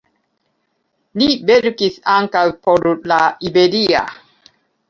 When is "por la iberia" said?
2.65-4.05